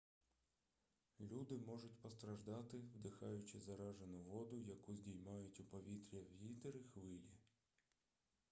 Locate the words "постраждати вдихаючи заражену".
2.01-4.19